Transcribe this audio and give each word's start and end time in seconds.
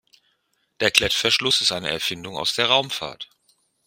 Der 0.79 0.89
Klettverschluss 0.89 1.61
ist 1.61 1.71
eine 1.71 1.91
Erfindung 1.91 2.35
aus 2.35 2.55
der 2.55 2.65
Raumfahrt. 2.69 3.29